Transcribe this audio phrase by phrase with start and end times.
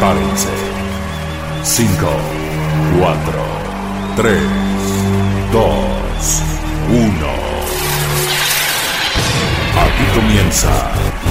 [0.00, 0.48] Prepárense.
[1.62, 2.08] 5,
[3.00, 3.32] 4,
[4.16, 4.42] 3,
[5.52, 6.42] 2,
[6.88, 7.26] 1.
[9.76, 10.70] Aquí comienza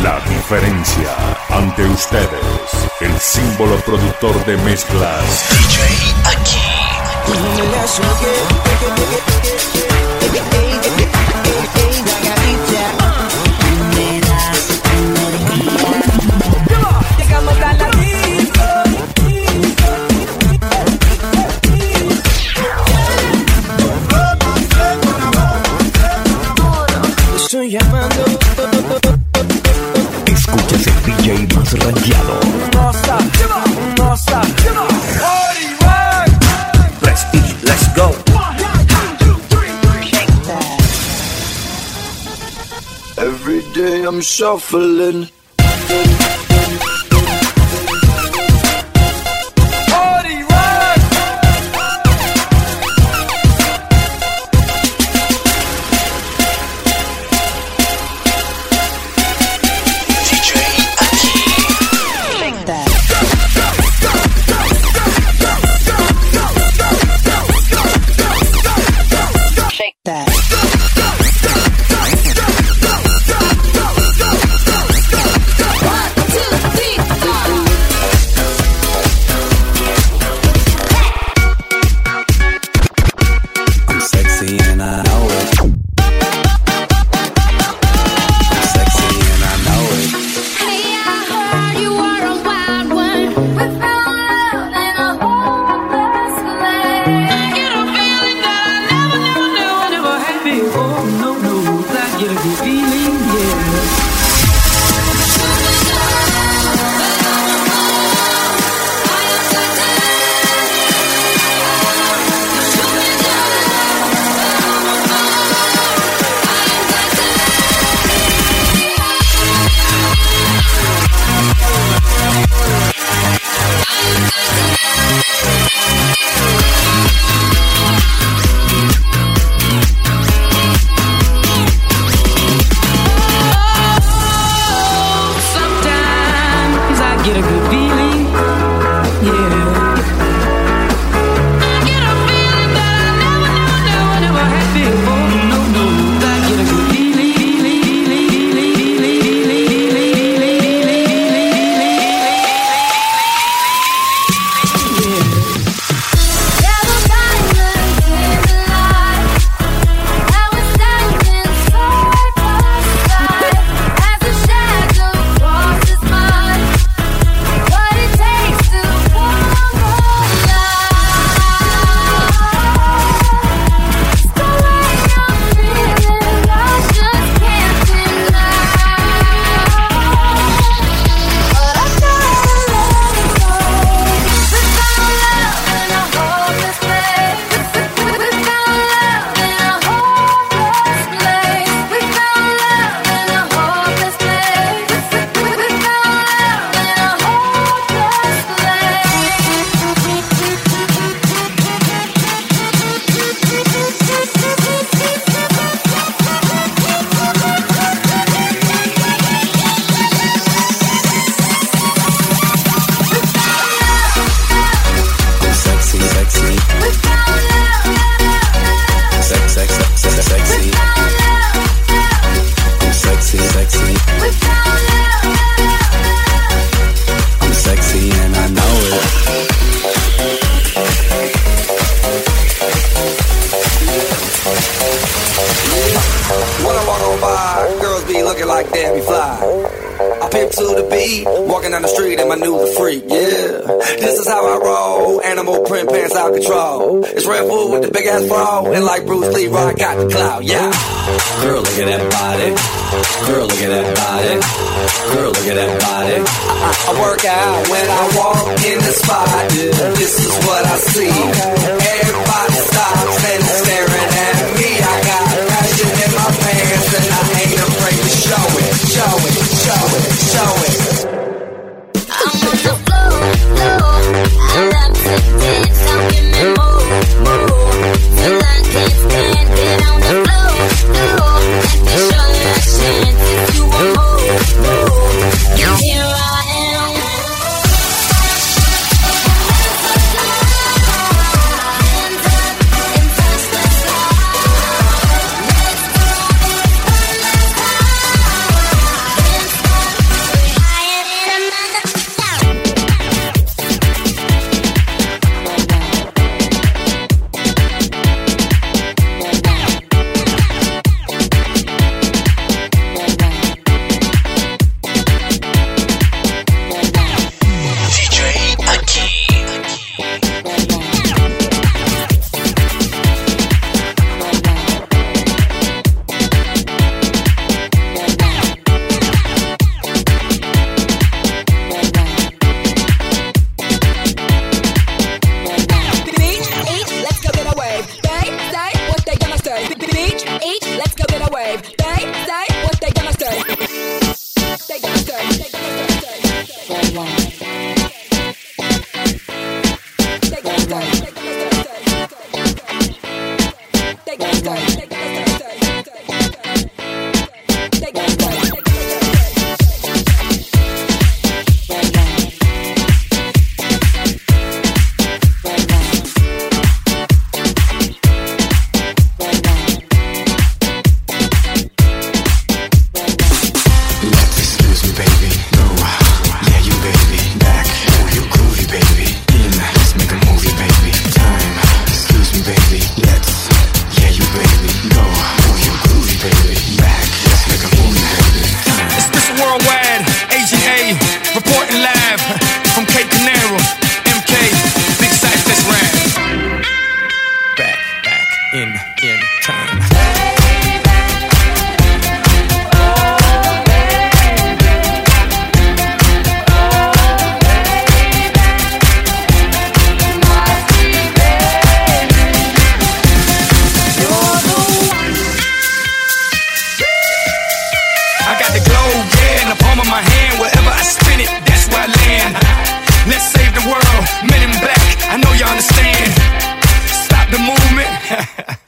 [0.04, 1.10] la diferencia.
[1.50, 2.30] Ante ustedes,
[3.02, 5.46] el símbolo productor de mezclas.
[5.50, 5.82] DJ
[6.26, 6.60] Aquí.
[31.90, 32.40] rangiano.
[32.94, 33.24] Stop,
[35.20, 36.30] party rock.
[37.02, 37.40] Let's.
[43.18, 45.30] Every day I'm shuffling.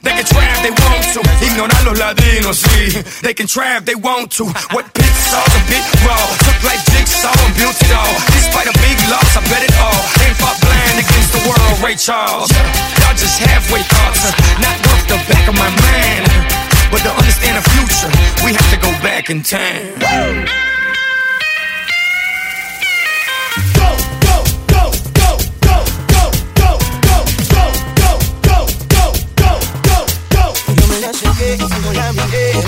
[0.02, 1.20] they can try if they want to.
[1.42, 3.02] Ignorar los latinos, sí.
[3.22, 4.44] They can try if they want to.
[4.70, 6.26] What Pixar's a bit raw.
[6.46, 8.14] Took like Jigsaw and built it all.
[8.30, 10.00] Despite a big loss, I bet it all.
[10.22, 12.50] Ain't fought blind against the world, Ray Charles.
[13.02, 14.22] Y'all just halfway thoughts.
[14.62, 16.26] Not worth the back of my mind.
[16.90, 18.10] But to understand the future,
[18.44, 20.71] we have to go back in time.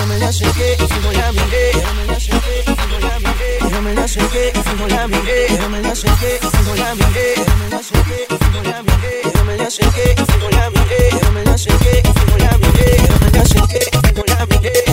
[0.07, 1.73] Me la acerqué y fijo la miré.
[1.73, 3.61] Yo me la acerqué y fijo la miré.
[3.71, 5.49] Yo me la acerqué y fijo la miré.
[5.61, 7.35] Yo me la acerqué y fijo la miré.
[7.37, 9.25] Yo me la acerqué y fijo la miré.
[9.35, 11.11] Yo me la acerqué y fijo la miré.
[11.23, 12.97] Yo me la acerqué y fijo la miré.
[13.09, 14.84] Yo me la acerqué y fijo la miré.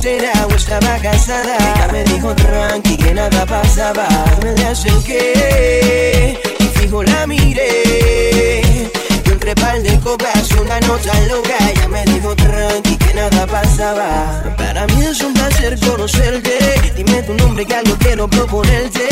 [0.00, 1.56] Soltera o estaba casada.
[1.56, 4.08] Ella me dijo tranqui que nada pasaba.
[4.42, 8.62] Me la acerqué y fijo la miré.
[9.24, 11.56] Y entre par de copas una nota loca.
[11.70, 14.42] Ella me dijo tranqui nada pasaba.
[14.56, 16.58] Para mí es un placer conocerte.
[16.96, 19.08] Dime tu nombre que algo quiero proponerte.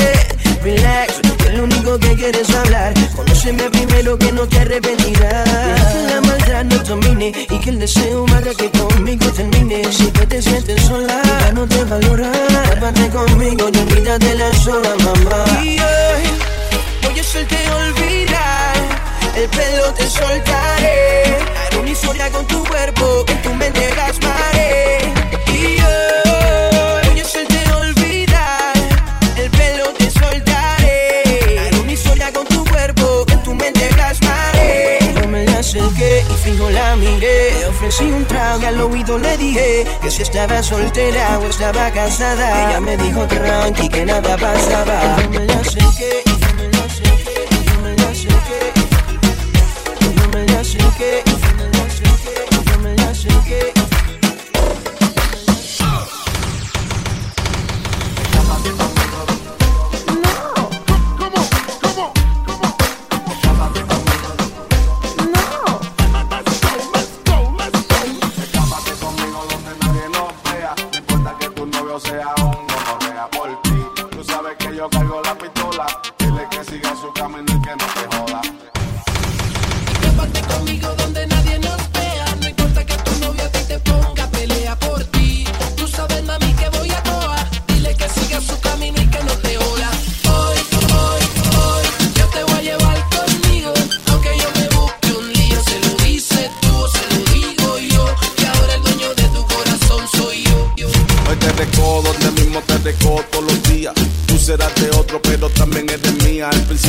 [0.63, 2.93] Relax, que lo único que quieres hablar.
[3.17, 5.93] Conóceme primero que no te arrepentirás.
[5.93, 9.93] Que la maldad no domine y que el deseo haga que conmigo termine.
[9.93, 12.31] Si que te sientes sola, ya no te valora.
[12.75, 15.45] Llévate conmigo y olvídate la sola, mamá.
[15.63, 16.23] Y hoy
[17.03, 19.08] voy a hacerte olvidar.
[19.39, 21.23] El pelo te soltaré.
[21.57, 24.99] Haré una historia con tu cuerpo, en tu mente plasmaré.
[25.55, 28.73] Y hoy voy a hacerte olvidar.
[29.37, 31.57] El pelo te soltaré.
[31.57, 34.99] Haré una historia con tu cuerpo, en tu mente plasmaré.
[35.15, 37.65] Yo me la acerqué y fijo la miré.
[37.69, 42.71] Ofrecí un trago y al oído le dije que si estaba soltera o estaba casada.
[42.71, 45.17] Ella me dijo tranqui que nada pasaba.
[45.23, 46.28] Yo me la acerqué
[50.99, 51.58] compliqué.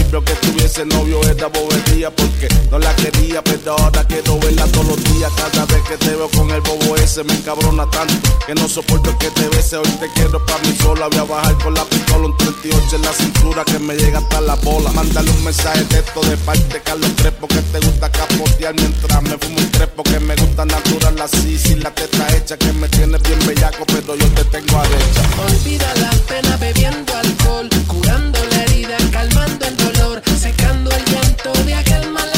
[0.09, 5.03] Que tuviese novio era bobería porque no la quería, pero ahora quiero verla todos los
[5.03, 5.31] días.
[5.37, 8.15] Cada vez que te veo con el bobo ese me encabrona tanto
[8.47, 9.77] que no soporto que te bese.
[9.77, 11.07] Hoy te quiero para mí sola.
[11.09, 14.41] Voy a bajar con la pistola un 38 en la cintura que me llega hasta
[14.41, 14.91] la bola.
[14.91, 19.37] Mándale un mensaje de texto de parte Carlos Crespo que te gusta capotear mientras me
[19.37, 21.59] fumo un trepo que me gusta natural así.
[21.59, 25.21] Sin la teta hecha que me tienes bien bellaco, pero yo te tengo a derecha.
[25.47, 28.39] Olvida las penas bebiendo alcohol, curando
[29.11, 32.28] calmando el dolor, secando el llanto de aquel mal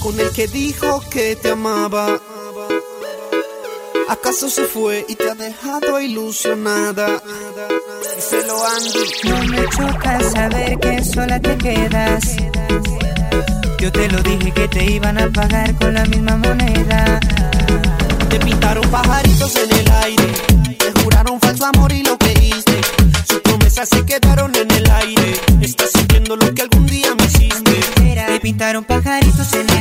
[0.00, 2.20] con el que dijo que te amaba?
[4.08, 7.22] ¿Acaso se fue y te ha dejado ilusionada?
[8.16, 9.28] Díselo Andy.
[9.28, 12.36] No me choca saber que sola te quedas.
[13.78, 17.20] Yo te lo dije que te iban a pagar con la misma moneda.
[18.28, 20.32] Te pintaron pajaritos en el aire.
[20.78, 22.80] Te juraron falso amor y lo creíste.
[23.28, 25.40] Sus promesas se quedaron en el aire.
[25.60, 27.80] Estás sintiendo lo que algún día me hiciste.
[28.26, 29.71] Te pintaron pajaritos en el aire.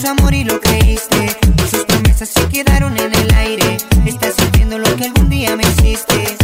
[0.00, 1.36] Falso amor y lo creíste.
[1.70, 3.76] Sus promesas se quedaron en el aire.
[4.06, 6.38] Estás sintiendo lo que algún día me hiciste.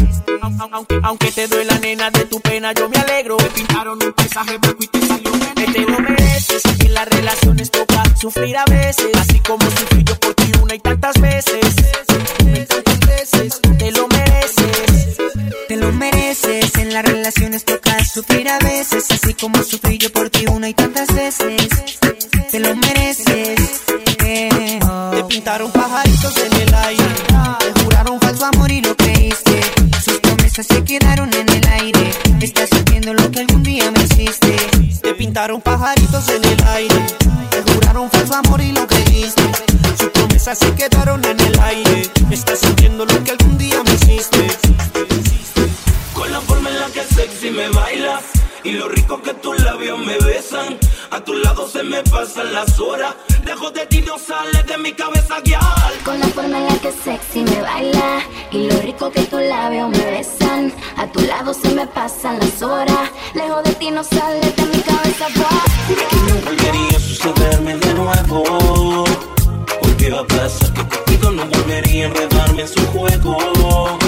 [0.73, 3.39] Aunque, aunque te duela nena de tu pena, yo me alegro.
[3.39, 5.73] Te pintaron un paisaje blanco y te salió nene.
[5.73, 6.63] Te lo mereces.
[6.81, 9.07] En las relaciones toca sufrir a veces.
[9.19, 10.63] Así como sufrí yo por ti y.
[10.63, 11.77] Una y tantas veces.
[13.79, 15.17] Te lo mereces.
[15.69, 16.75] Te lo mereces.
[16.77, 19.07] En las relaciones toca sufrir a veces.
[19.11, 21.96] Así como sufrí yo por ti una y tantas veces.
[25.47, 27.05] Pintaron pajaritos en el aire.
[27.61, 29.61] Te juraron falso amor y lo creíste.
[30.05, 32.11] Sus promesas se quedaron en el aire.
[32.41, 34.57] Estás sintiendo lo que algún día me hiciste.
[35.01, 36.97] Te pintaron pajaritos en el aire.
[37.51, 39.45] Te juraron falso amor y lo creíste.
[39.97, 42.11] Sus promesas se quedaron en el aire.
[42.29, 44.49] Estás sintiendo lo que algún día me hiciste.
[46.13, 48.25] Con la forma en la que sexy me bailas
[48.65, 50.19] y lo rico que tus labios me
[51.77, 53.15] se me pasan las horas.
[53.45, 55.93] Lejos de ti no sale de mi cabeza guiar.
[56.05, 59.91] Con la forma en la que sexy me baila y lo rico que tus labios
[59.91, 60.73] me besan.
[60.97, 63.11] A tu lado se me pasan las horas.
[63.35, 65.27] Lejos de ti no sale de mi cabeza.
[65.87, 69.05] Juré que no volvería a sucederme de nuevo.
[69.83, 73.99] Porque va a pasar que contigo no volvería a enredarme en su juego.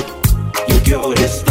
[0.68, 1.47] Y que ahora estás,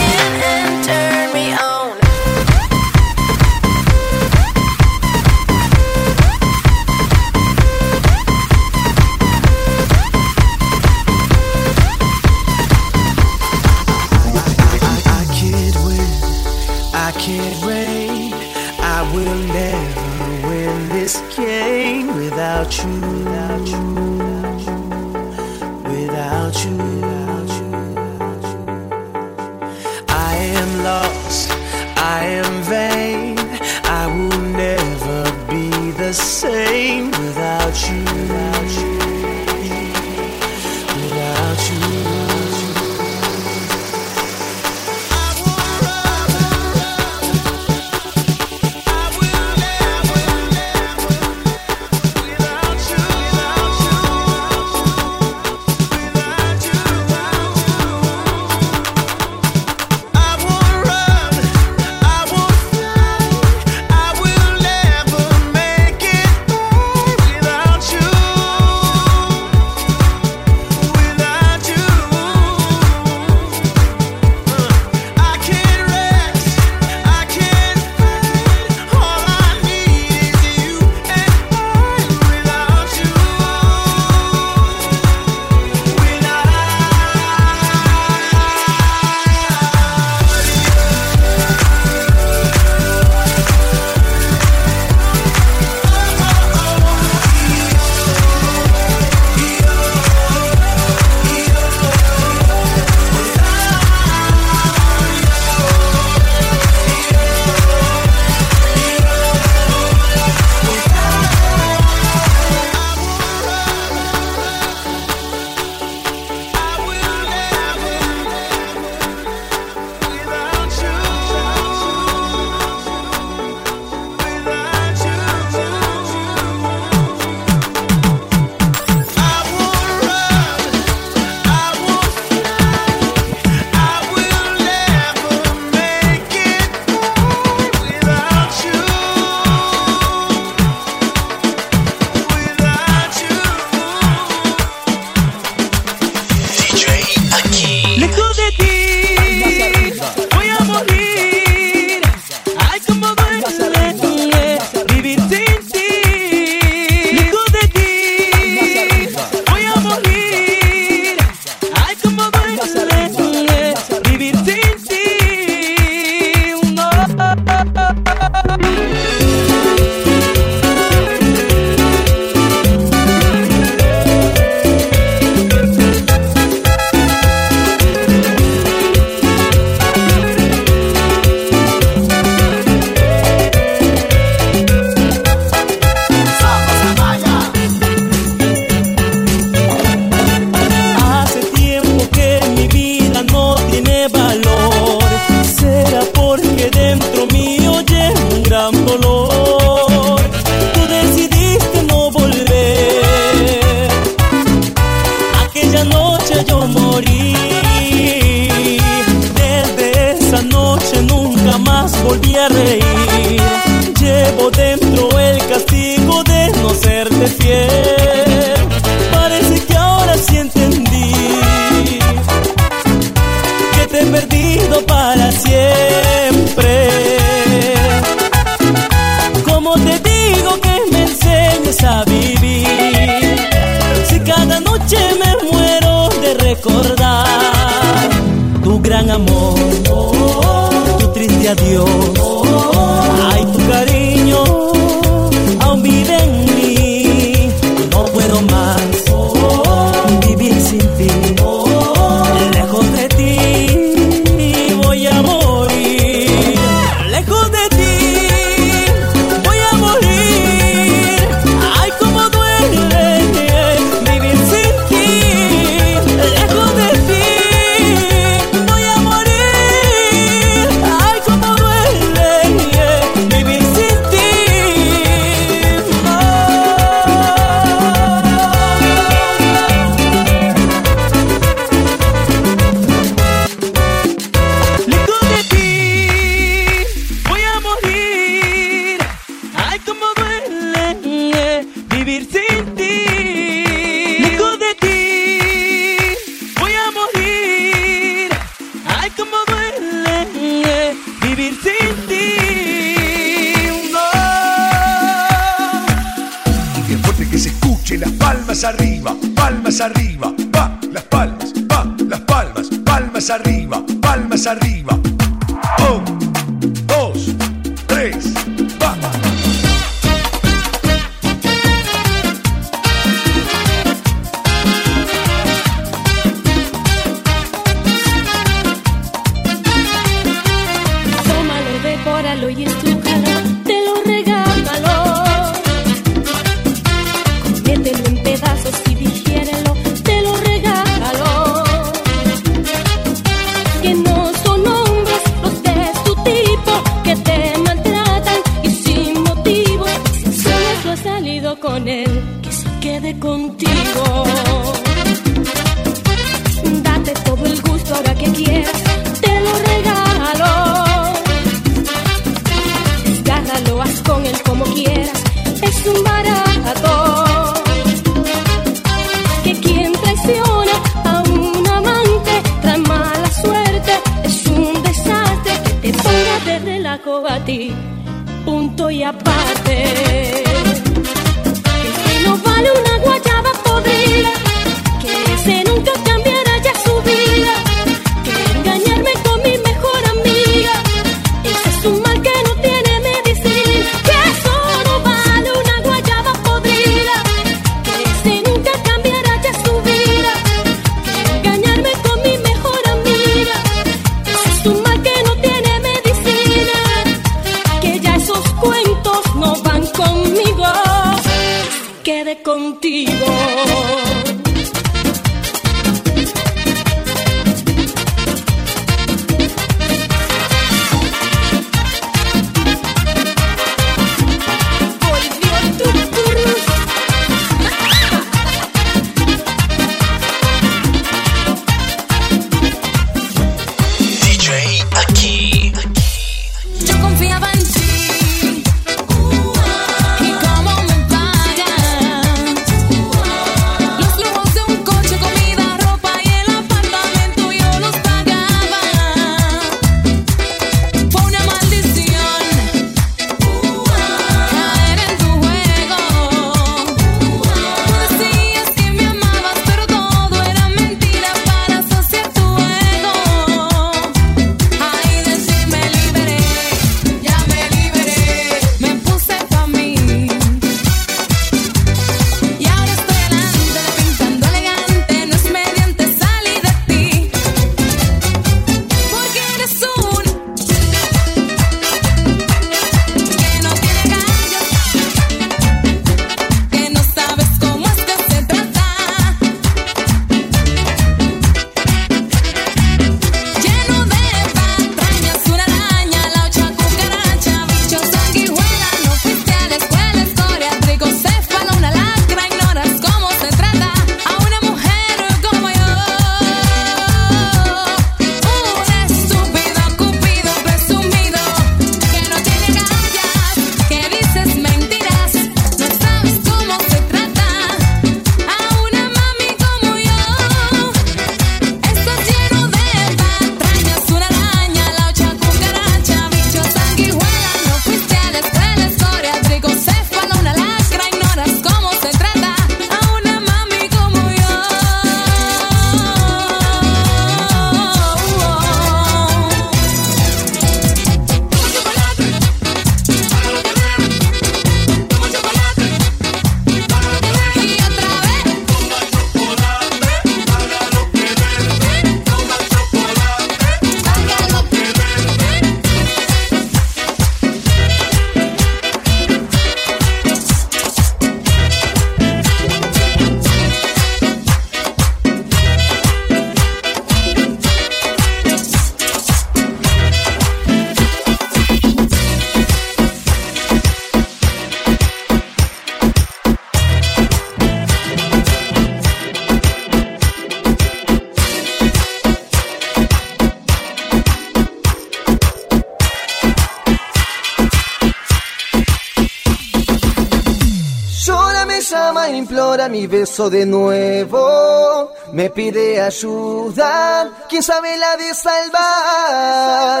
[592.92, 595.12] mi beso de nuevo.
[595.32, 600.00] Me pide ayuda, quién sabe la de salvar.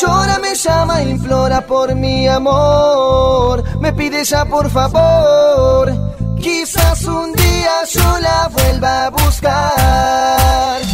[0.00, 3.62] Llora, me llama, implora por mi amor.
[3.80, 5.92] Me pide ya por favor.
[6.40, 10.85] Quizás un día yo la vuelva a buscar.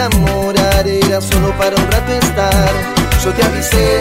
[0.00, 2.72] Enamorar, era solo para un rato estar.
[3.22, 4.00] Yo te avisé,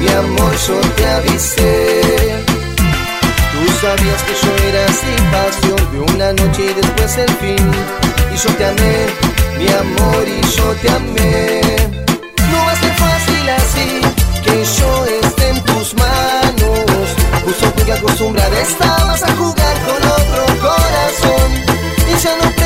[0.00, 2.44] mi amor, yo te avisé.
[3.52, 7.70] Tú sabías que yo era sin pasión de una noche y después el fin.
[8.32, 9.06] Y yo te amé,
[9.58, 11.60] mi amor, y yo te amé.
[12.50, 14.00] No va a ser fácil así,
[14.42, 17.06] que yo esté en tus manos.
[17.44, 21.48] Justo tú que acostumbrada estabas a jugar con otro corazón.
[22.12, 22.65] Y ya no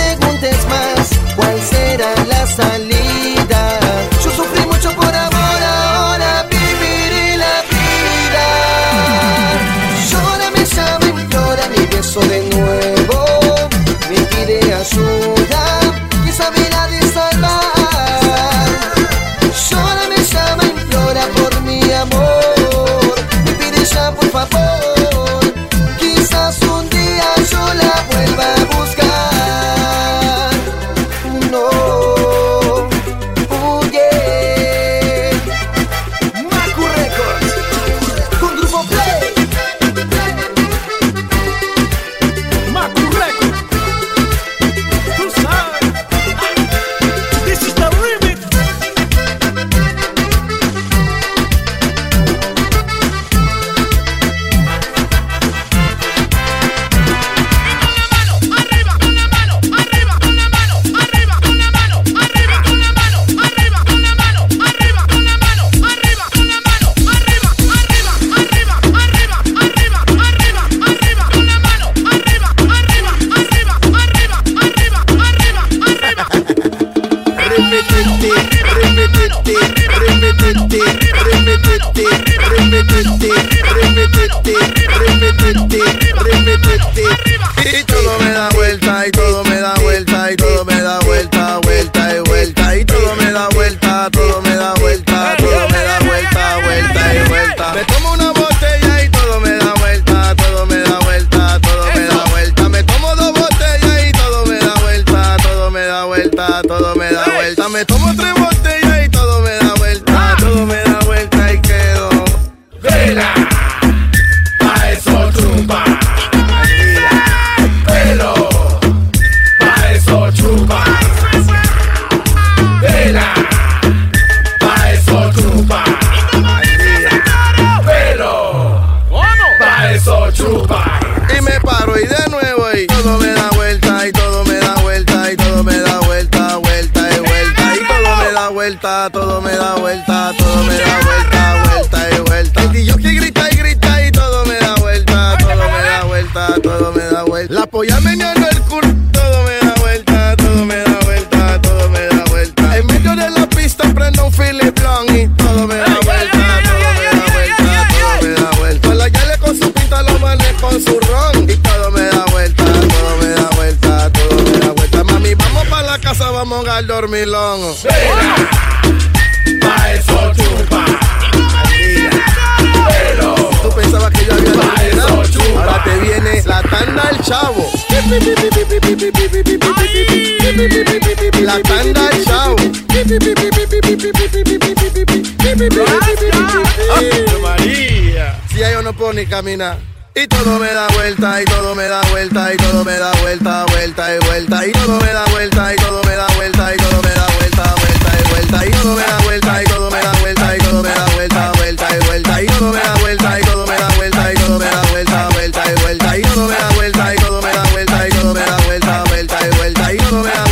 [188.51, 189.78] Si ya yo no puedo ni caminar.
[190.14, 193.66] Y todo me da vuelta, y todo me da vuelta, y todo me da vuelta,
[193.66, 197.03] vuelta y vuelta, y todo me da vuelta, y todo me da vuelta, y todo
[197.03, 200.12] me da vuelta, vuelta y vuelta, y todo me da vuelta, y todo me da
[200.20, 203.44] vuelta, y todo me da vuelta, vuelta y vuelta, y todo me da vuelta, y
[203.44, 206.55] todo me da vuelta, y todo me da vuelta, vuelta y vuelta, y todo me
[206.55, 209.92] da vuelta, y todo me da vuelta, y todo me da vuelta, vuelta y vuelta,
[209.92, 210.49] y todo me da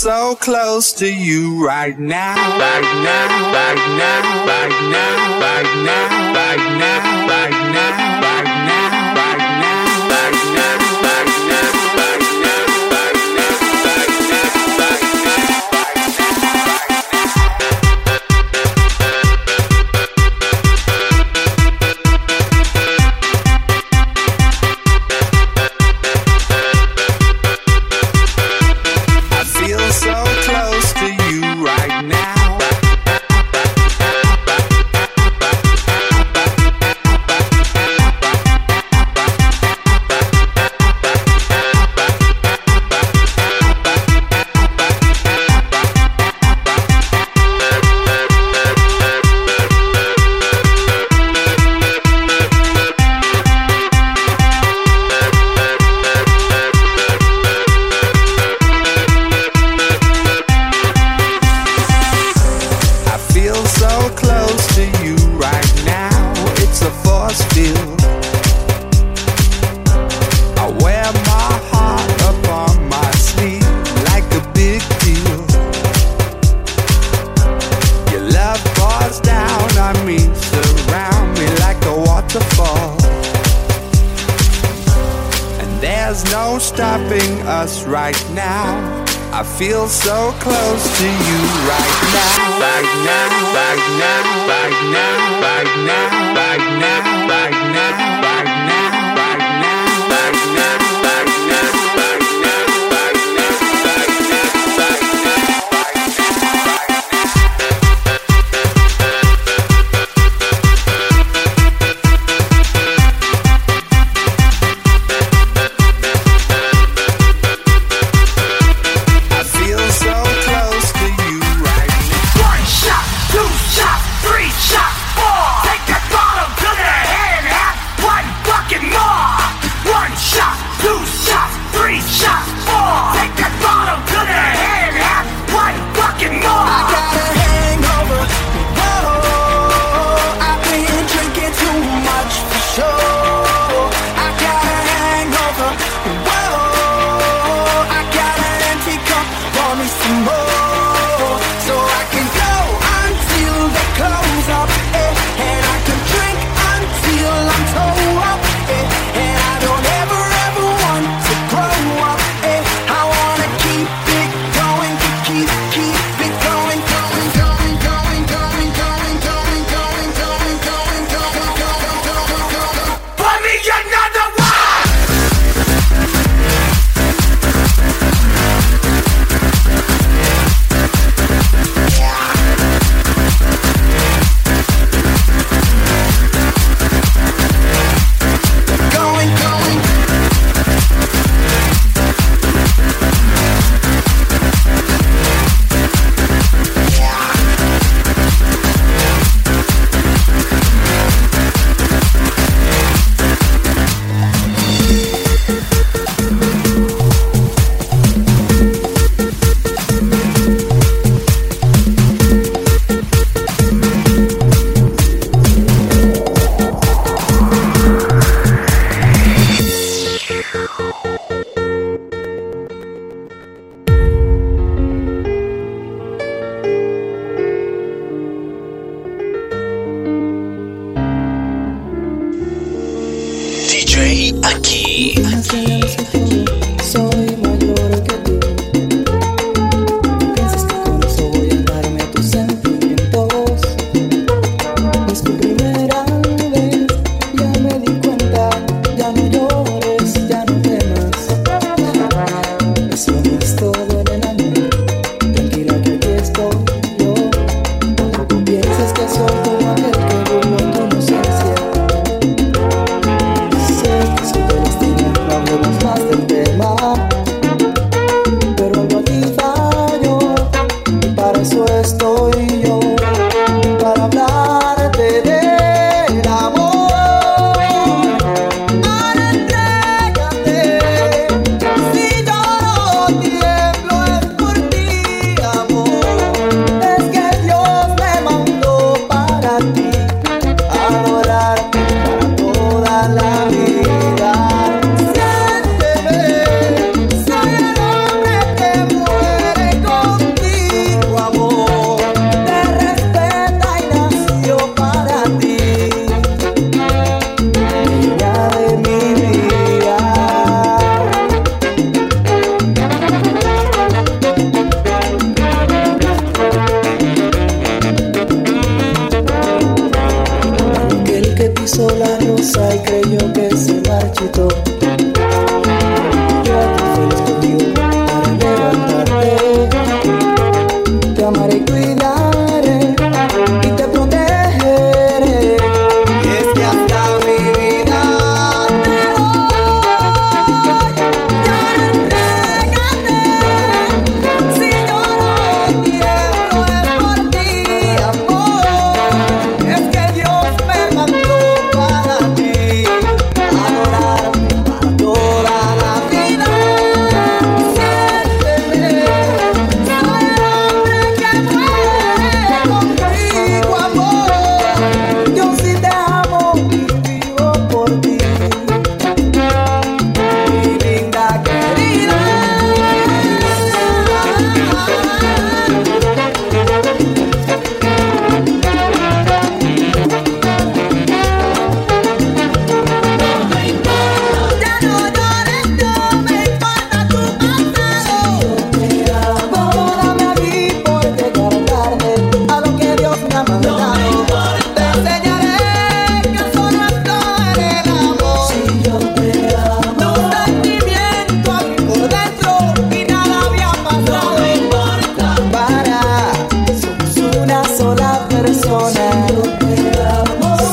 [0.00, 6.78] so close to you right now, right now, right now, right now, right now, right
[6.78, 8.19] now, right now.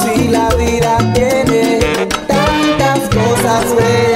[0.01, 1.80] Si la vida tiene
[2.28, 4.07] tantas cosas buenas.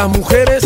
[0.00, 0.57] Las mujeres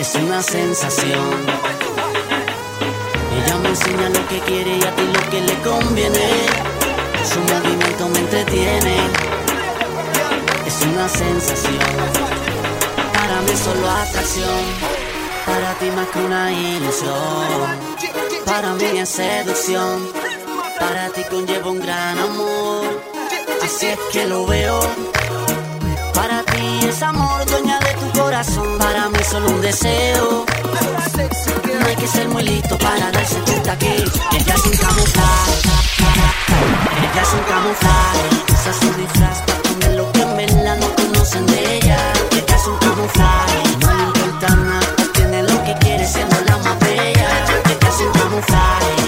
[0.00, 1.36] es una sensación.
[3.36, 6.28] Ella me enseña lo que quiere y a ti lo que le conviene.
[7.30, 8.96] Su movimiento me entretiene.
[10.66, 11.78] Es una sensación.
[13.12, 14.64] Para mí solo atracción.
[15.44, 17.78] Para ti más que una ilusión.
[18.46, 20.08] Para mí es seducción.
[20.78, 23.02] Para ti conlleva un gran amor.
[23.62, 24.80] Así es que lo veo
[26.90, 28.78] eres amor, dueña de tu corazón.
[28.78, 30.44] Para mí solo un deseo.
[31.80, 35.52] No hay que ser muy listo para darse cuenta que ella es un camuflaje.
[37.04, 38.24] Ella es un camuflaje.
[38.52, 41.98] Usa su disfraz para poner lo que en la no conocen de ella.
[42.32, 43.58] Ella es un camuflaje.
[43.80, 47.02] No le importa nada, tiene lo que quiere siendo la más bella.
[47.02, 48.99] Ella es un camuflaje.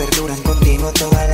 [0.00, 1.29] perduran continuo toda la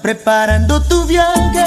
[0.00, 1.64] preparando tu viaje.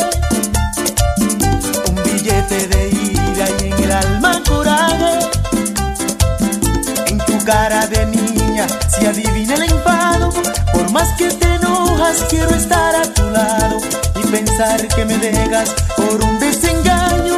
[1.90, 5.20] Un billete de ira y en el alma coraje.
[7.08, 10.30] En tu cara de niña se si adivina el enfado.
[10.72, 13.80] Por más que te enojas, quiero estar a tu lado
[14.16, 17.38] y pensar que me dejas por un desengaño.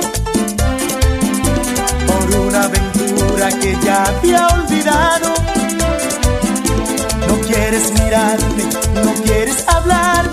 [2.06, 5.19] Por una aventura que ya había olvidado
[7.70, 8.64] quieres mirarme,
[9.04, 10.28] no quieres hablar.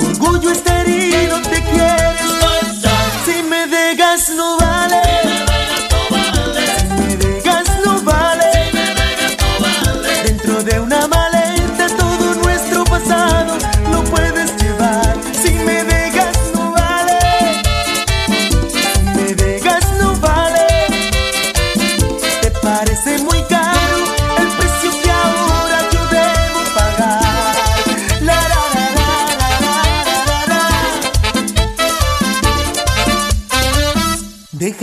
[0.00, 3.10] Orgullo está herido, te quieres pasar.
[3.24, 5.21] Si me dejas, no vale.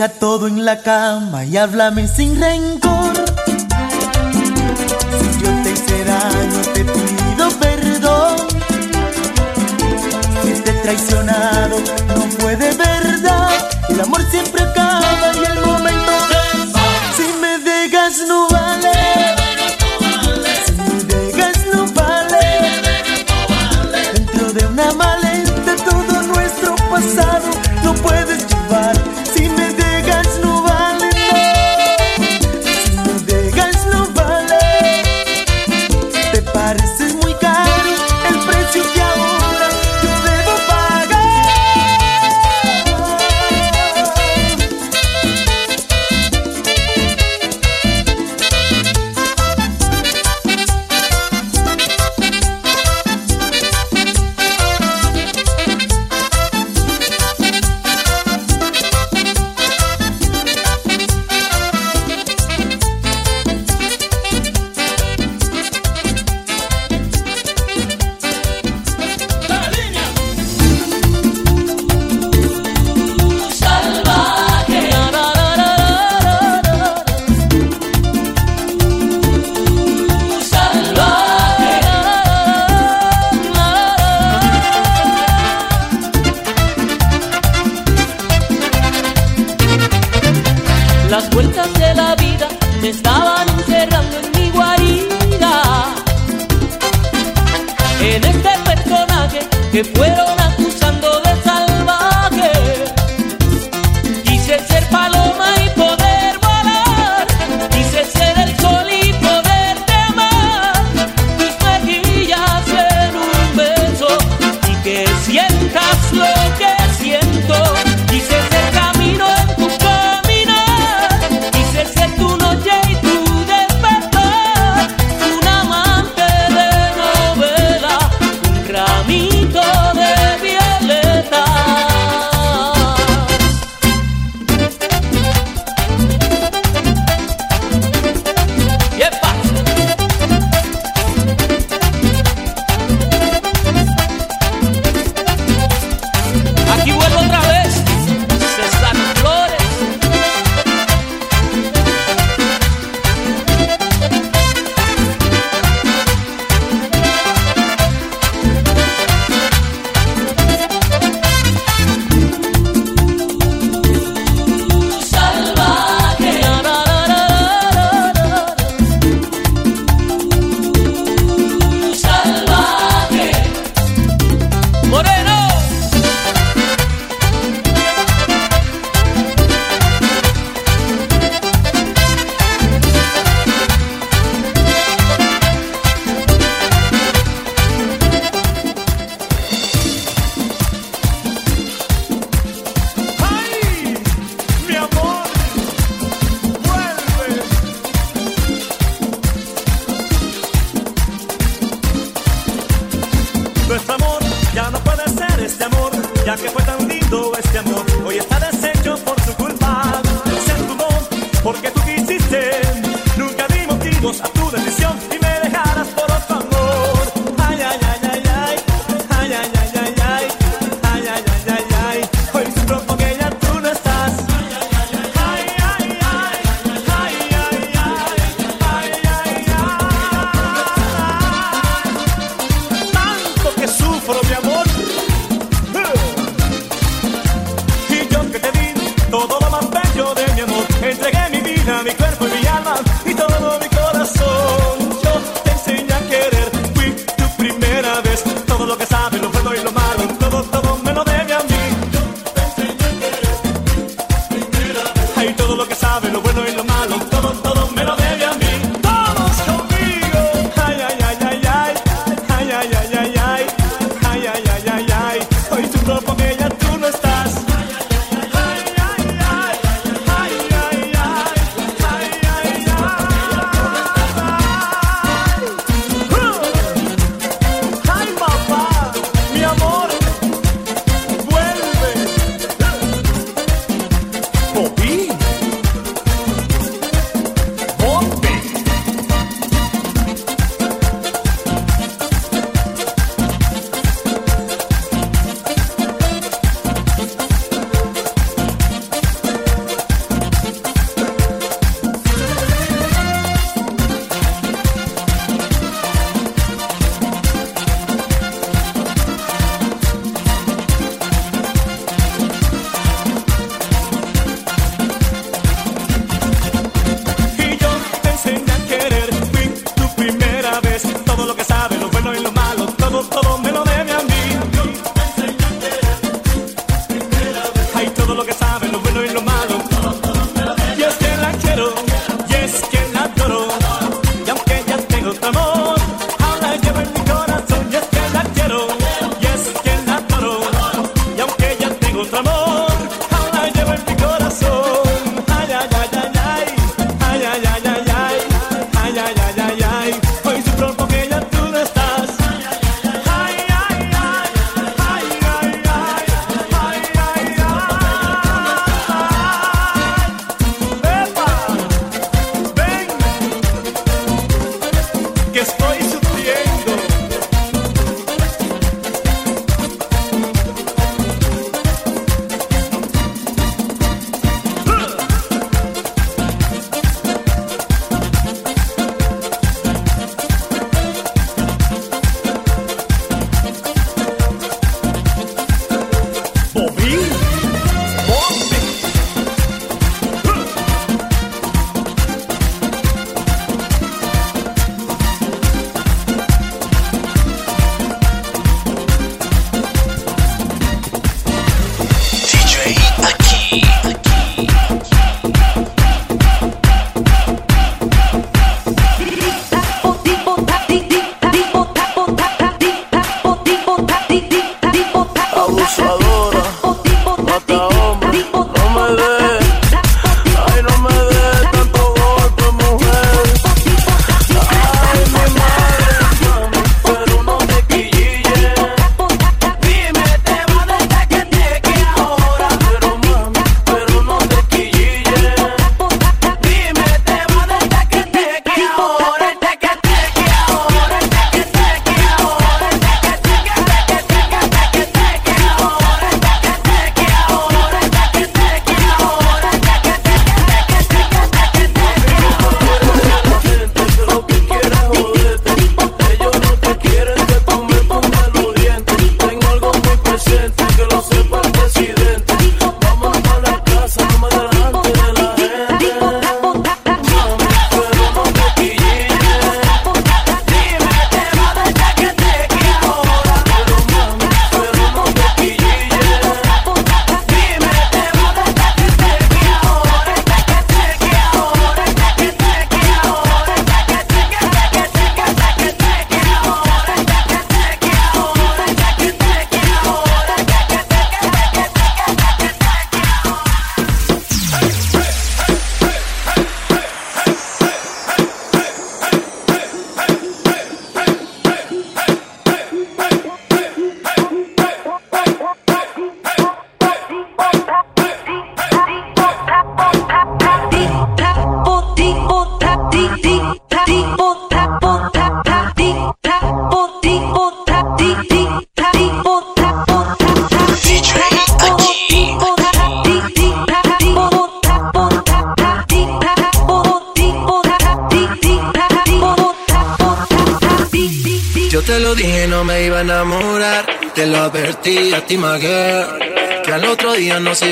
[0.07, 3.13] Todo en la cama y háblame sin rencor.
[5.19, 8.37] Si yo te hice daño, te pido perdón.
[10.41, 11.79] Si te traicionado,
[12.15, 13.49] no fue de verdad.
[13.89, 14.63] El amor siempre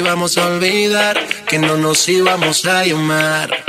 [0.08, 1.20] íbamos a olvidar.
[1.50, 3.67] Que no nos íbamos a llamar.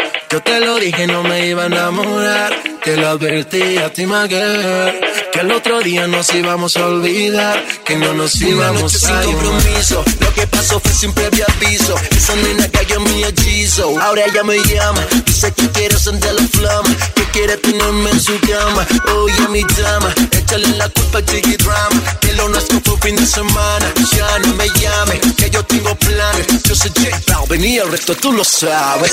[3.89, 5.01] Advertí a ti, my girl.
[5.33, 7.63] Que al otro día nos íbamos a olvidar.
[7.85, 9.35] Que no nos Una íbamos noche sin a llamar.
[9.45, 10.05] compromiso.
[10.21, 11.95] Lo que pasó fue sin previo aviso.
[12.11, 13.95] Esa nena cayó en mi hechizo.
[14.01, 15.01] Ahora ella me llama.
[15.25, 16.89] Dice que quiere sentir la flama.
[17.15, 18.87] Que quiere tenerme en su cama.
[19.17, 20.15] Oye, mi dama.
[20.33, 22.03] Échale la culpa a Chiqui Drama.
[22.21, 23.93] Que lo nuestro fue fin de semana.
[24.17, 25.21] Ya no me llame.
[25.37, 26.47] Que yo tengo planes.
[26.65, 29.13] Yo soy J Balvin y el resto tú lo sabes.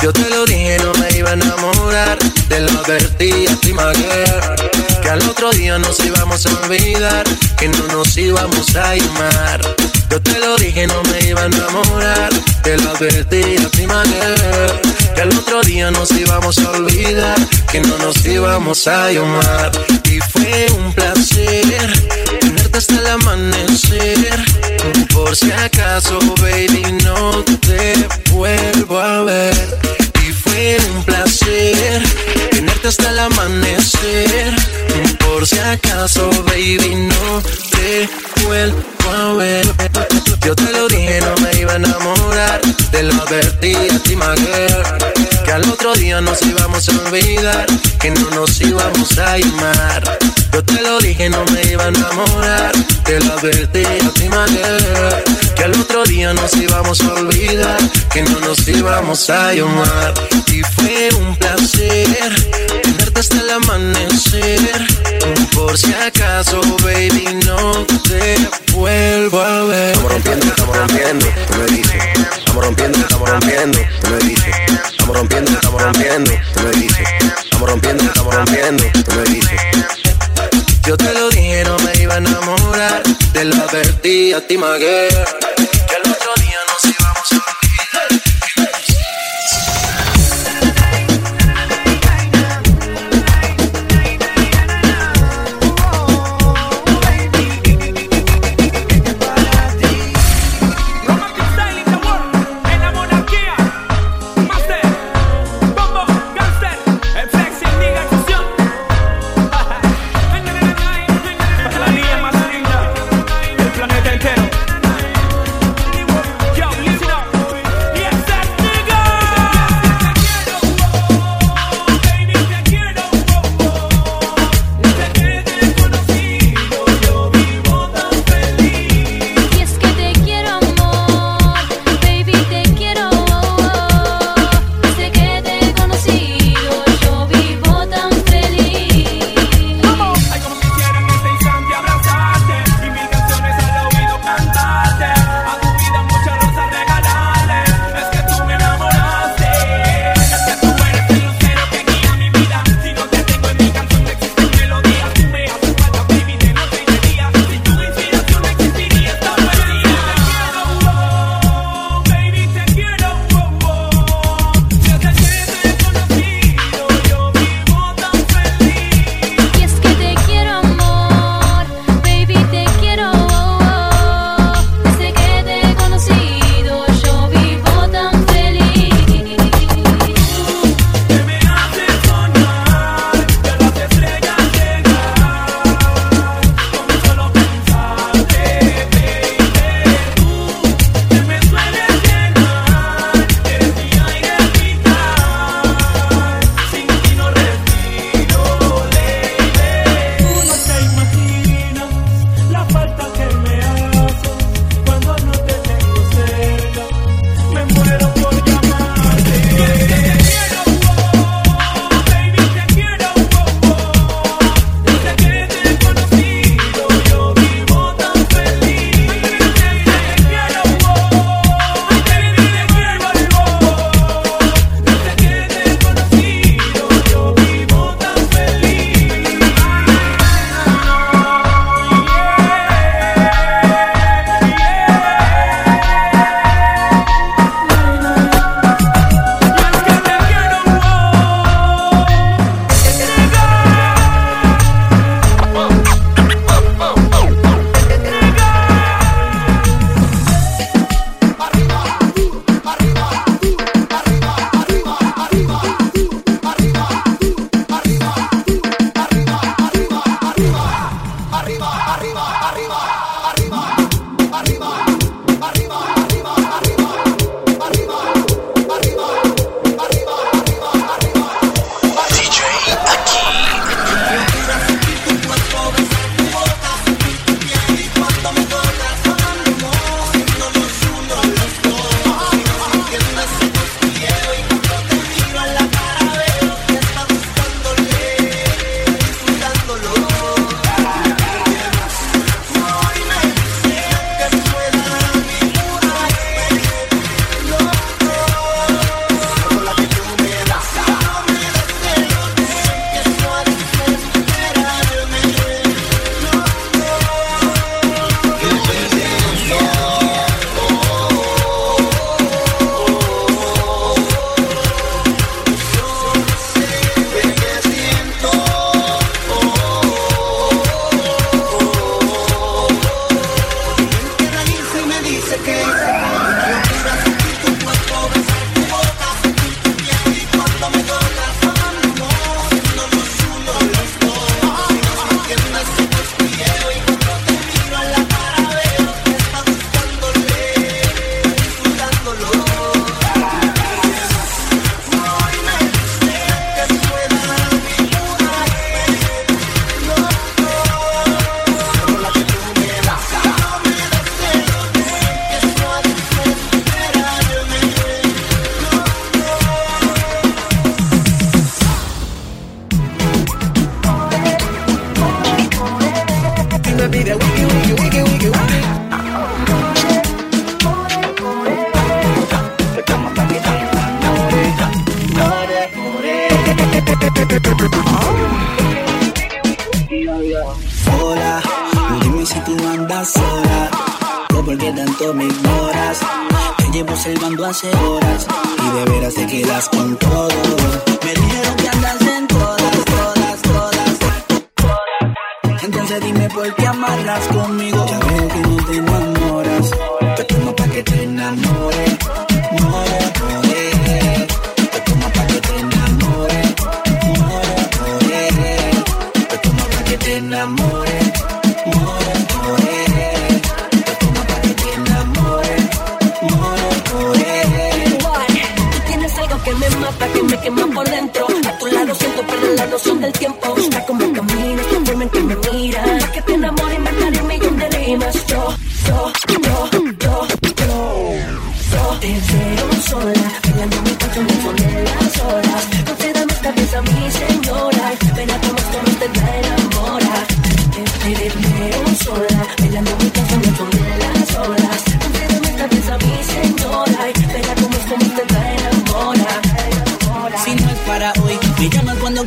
[0.00, 2.18] Yo te lo dije, no me iba a enamorar.
[2.48, 4.77] Te lo advertí a ti.
[5.08, 7.24] Que al otro día nos íbamos a olvidar.
[7.56, 9.76] Que no nos íbamos a llamar.
[10.10, 12.28] Yo te lo dije, no me iba a enamorar.
[12.62, 14.80] Te lo advertí a ti, girl.
[15.14, 17.38] Que al otro día nos íbamos a olvidar.
[17.72, 19.72] Que no nos íbamos a llamar.
[20.04, 22.04] Y fue un placer
[22.40, 24.44] tenerte hasta el amanecer.
[25.14, 27.94] Por si acaso, baby, no te
[28.30, 29.97] vuelvo a ver.
[30.32, 32.02] Fue un placer
[32.50, 34.54] tenerte hasta el amanecer.
[35.18, 38.08] Por si acaso, baby, no te
[38.44, 38.82] vuelvo
[39.16, 39.66] a ver.
[40.44, 42.60] Yo te lo dije, no me iba a enamorar.
[42.90, 44.24] Te lo advertí a ti, my.
[45.44, 47.66] Que al otro día nos íbamos a olvidar.
[48.00, 50.18] Que no nos íbamos a llamar.
[50.52, 52.72] Yo te lo dije, no me iba a enamorar.
[53.04, 55.37] Te lo advertí a ti, my.
[55.58, 57.78] Que al otro día nos íbamos a olvidar.
[58.12, 60.14] Que no nos íbamos a llamar.
[60.46, 62.08] Y fue un placer
[62.82, 64.86] tenerte hasta el amanecer.
[65.52, 68.36] Por si acaso, baby, no te
[68.72, 69.92] vuelvo a ver.
[69.92, 72.02] Estamos rompiendo, estamos rompiendo, tú me dices.
[72.38, 74.54] Estamos rompiendo, estamos rompiendo, tú me dices.
[74.90, 77.08] Estamos rompiendo, estamos rompiendo, tú me dices.
[77.42, 79.97] Estamos rompiendo, estamos rompiendo, tú me dices.
[80.88, 83.02] Yo te lo dije, no me iba a enamorar.
[83.34, 85.10] Te lo advertí a.
[85.86, 87.67] Que al otro día nos íbamos a olvidar.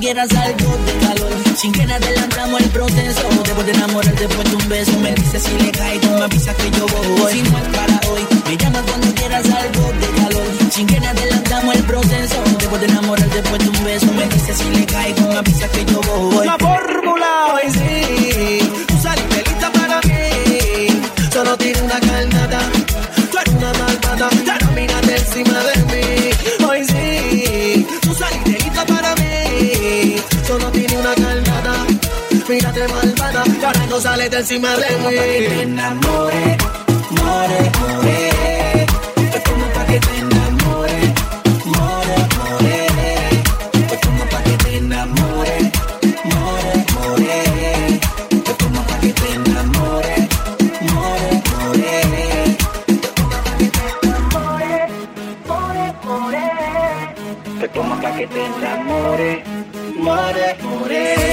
[0.02, 1.32] Quieras algo de calor.
[1.56, 3.22] Sin que adelantamos el proceso.
[3.45, 4.99] Debo de enamorar después de un beso.
[4.99, 7.34] Me dices si le tú me avisas que yo voy.
[7.34, 10.48] Si no es para hoy, me llamas cuando quieras algo de calor.
[10.72, 12.44] Sin que adelantamos el proceso.
[12.60, 14.07] Debo de enamorar después de un beso.
[14.14, 16.48] Me dices si le tú me avisas que yo voy.
[16.48, 21.02] La fórmula hoy sí, tú saliste lista para mí.
[21.32, 22.60] Solo tiene una carnada,
[23.32, 25.70] tú eres una malvada, ya no mírate encima de
[32.52, 35.15] mírate malvada, ahora no sales de encima de mí.
[35.15, 36.57] te enamore,
[39.88, 41.11] que te enamore,
[41.73, 43.32] more, more.
[43.88, 44.41] Te tomo pa'
[48.99, 50.15] que te enamore,
[50.94, 51.30] more,
[51.64, 52.02] more.
[53.72, 54.80] Te enamore,
[55.48, 56.45] more, more.
[57.60, 57.68] Te
[58.02, 59.32] pa' que te enamore,
[59.95, 61.31] more, more.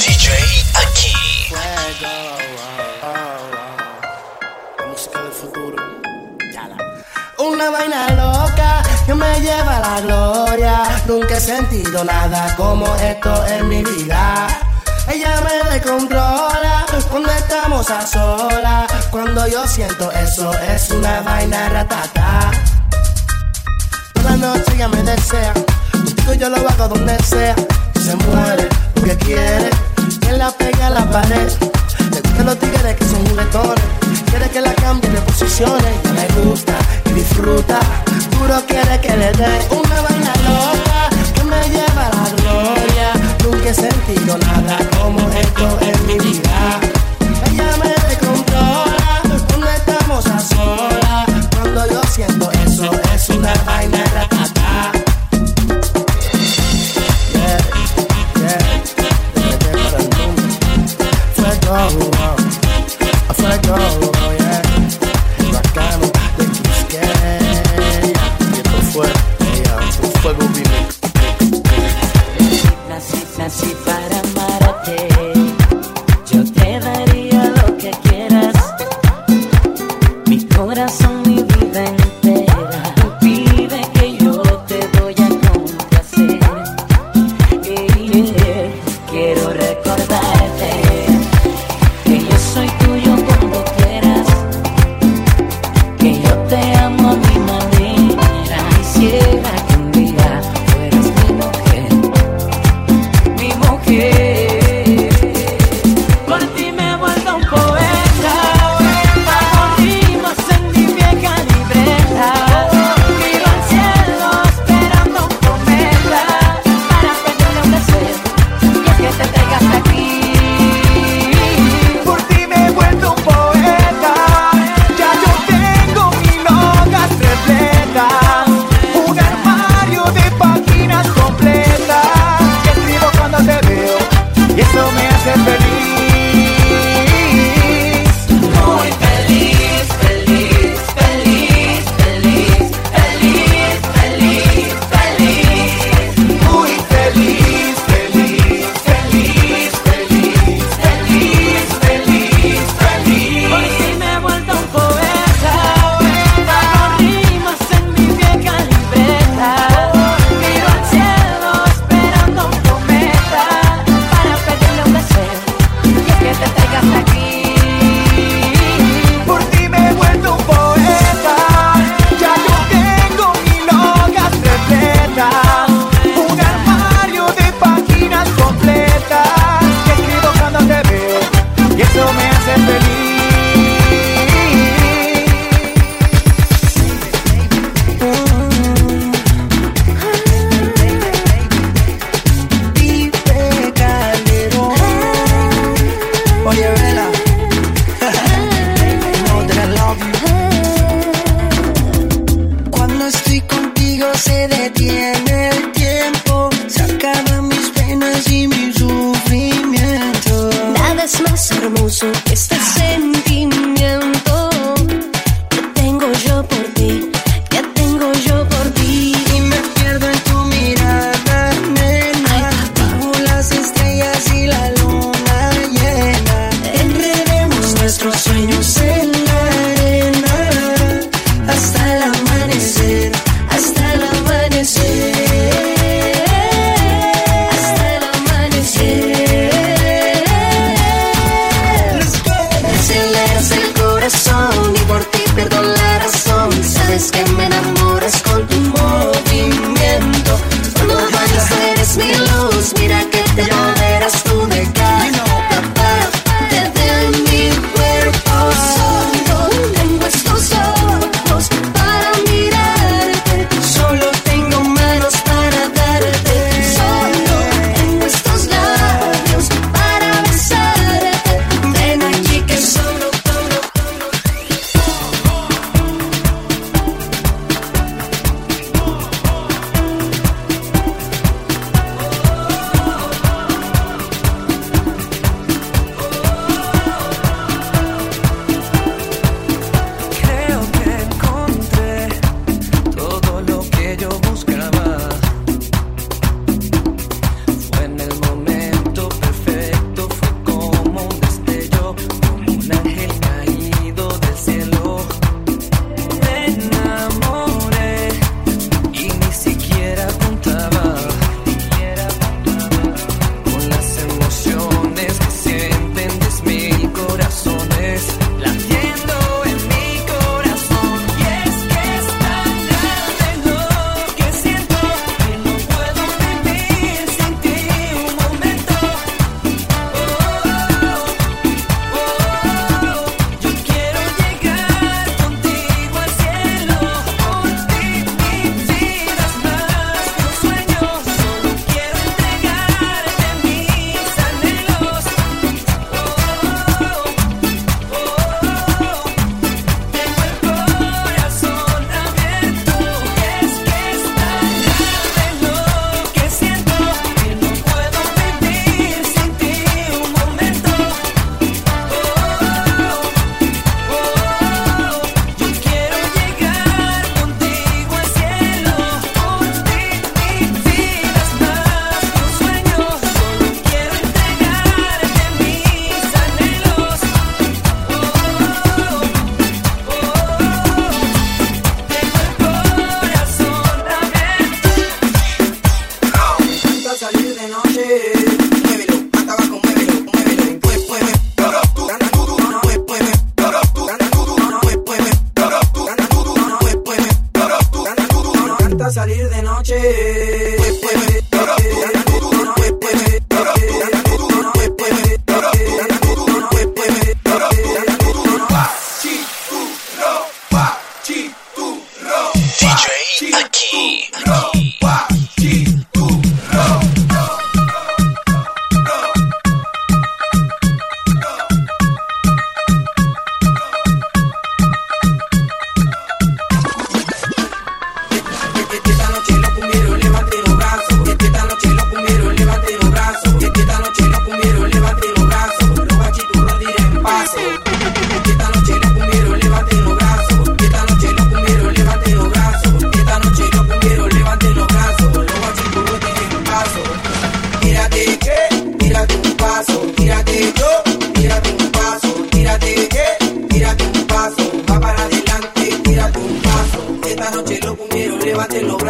[0.00, 0.28] DJ
[0.74, 1.12] aquí.
[4.90, 5.76] música del futuro.
[7.38, 10.82] Una vaina loca que me lleva a la gloria.
[11.06, 14.48] Nunca he sentido nada como esto en mi vida.
[15.08, 18.92] Ella me descontrola cuando estamos a solas.
[19.10, 22.50] Cuando yo siento eso, es una vaina ratata.
[24.12, 25.54] Toda noche ella me desea.
[26.38, 27.54] Yo lo hago donde sea.
[28.00, 29.68] Se muere porque quiere
[30.20, 31.50] que la pegue a la pared.
[32.12, 33.84] Le gustan los tigres que son juguetones.
[34.30, 35.92] Quiere que la cambie de posiciones.
[36.04, 36.72] Y le gusta
[37.06, 37.78] y disfruta.
[38.30, 43.12] Duro quiere que le dé una vaina loca que me lleva a la gloria.
[43.44, 46.80] Nunca he sentido nada como esto en mi vida.
[47.50, 51.26] Ella me descontrola cuando estamos a solas.
[51.58, 53.99] Cuando yo siento eso, es una vaina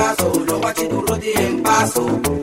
[0.01, 2.40] abrazo, lo guachidurros tienen paso.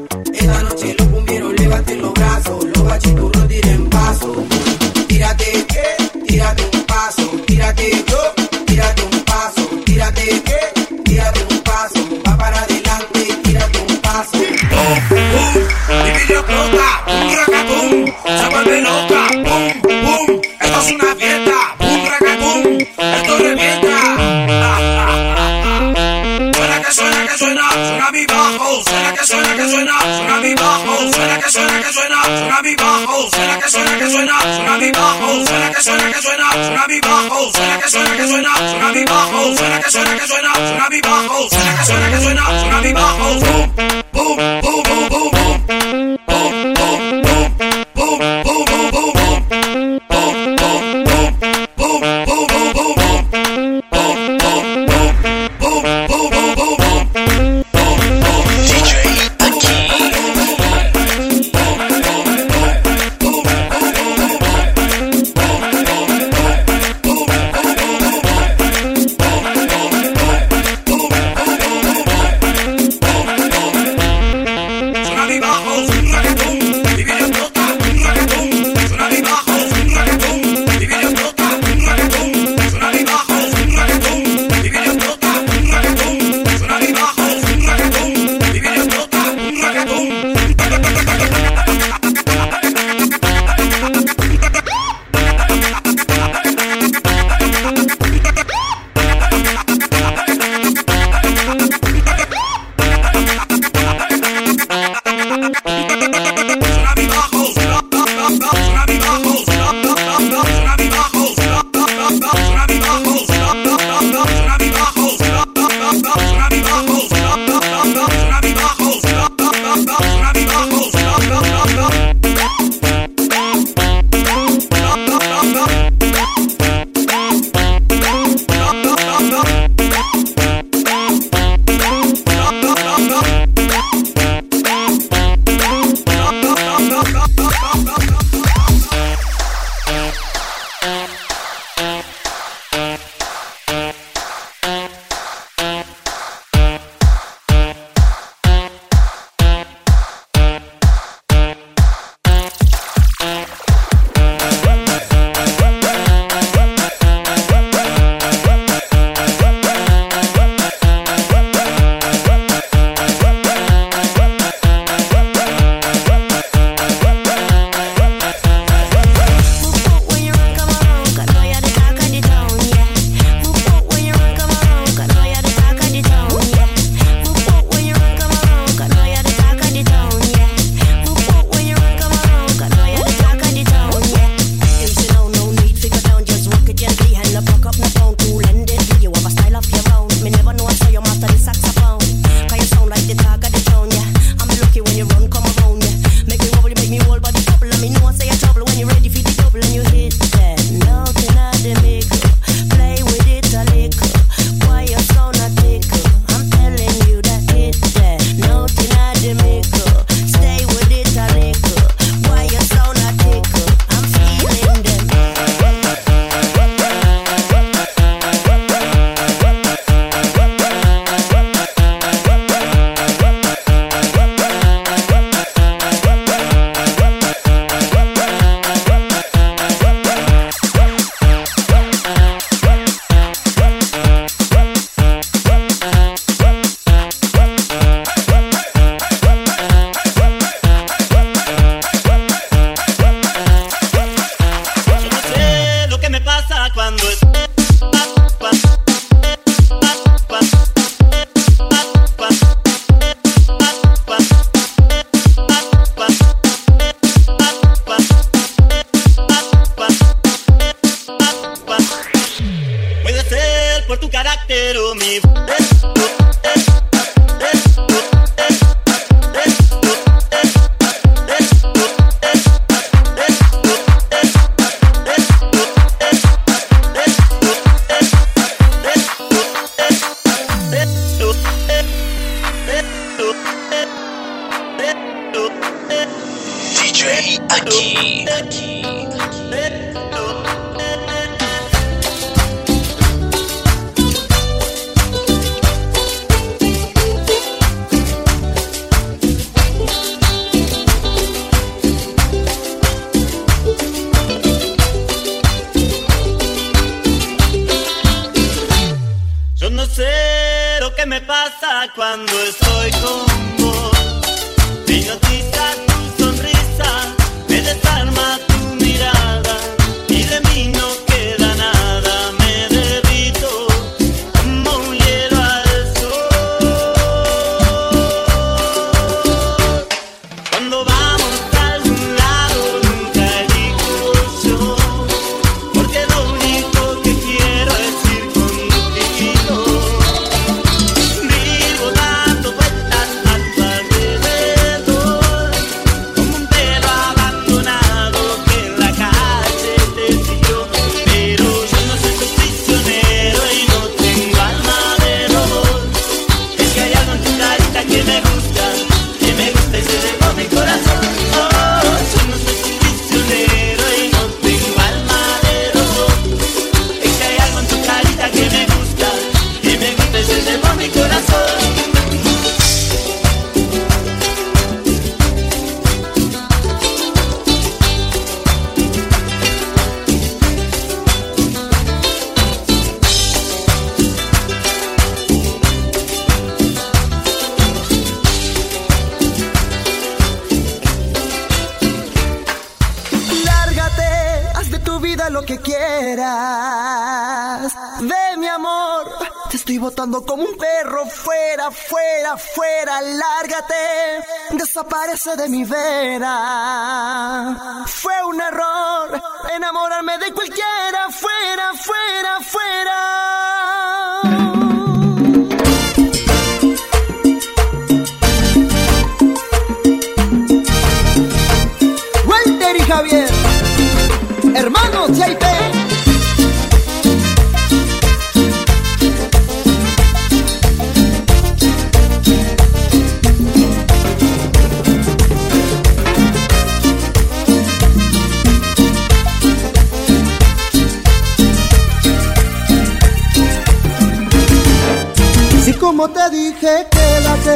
[445.98, 447.56] como te dije, quédate.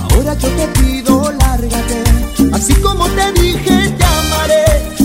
[0.00, 2.02] Ahora yo te pido, lárgate.
[2.54, 4.64] Así como te dije, llamaré.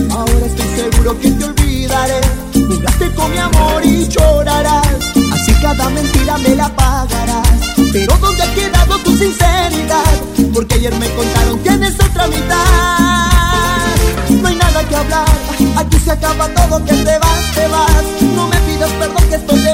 [0.10, 2.22] Ahora estoy seguro que te olvidaré.
[2.54, 4.88] Jugaste con mi amor y llorarás.
[5.34, 7.50] Así cada mentira me la pagarás.
[7.92, 10.16] Pero ¿dónde ha quedado tu sinceridad?
[10.54, 13.90] Porque ayer me contaron que eres otra mitad.
[14.42, 15.28] No hay nada que hablar.
[15.76, 18.06] Aquí se acaba todo, que te vas, te vas.
[18.38, 19.69] No me pidas perdón que estoy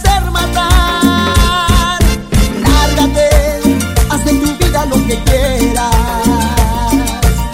[0.00, 1.98] hacer matar.
[2.62, 3.28] Lárgate,
[4.10, 6.92] haz de tu vida lo que quieras.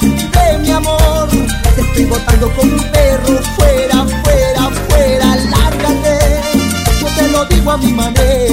[0.01, 1.29] De mi amor,
[1.75, 3.39] te estoy botando como un perro.
[3.57, 6.19] Fuera, fuera, fuera, lárgate.
[7.01, 8.46] Yo te lo digo a mi manera.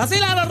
[0.00, 0.48] Vacila los